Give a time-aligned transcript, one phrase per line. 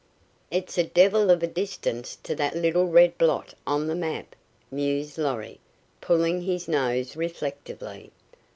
[0.49, 4.35] "It's a devil of a distance to that little red blot on the map,"
[4.71, 5.59] mused Lorry,
[6.01, 8.11] pulling his nose reflectively.